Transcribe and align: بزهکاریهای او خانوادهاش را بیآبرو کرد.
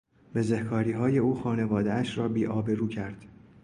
بزهکاریهای 0.35 1.17
او 1.17 1.35
خانوادهاش 1.41 2.17
را 2.17 2.27
بیآبرو 2.27 2.87
کرد. 2.87 3.25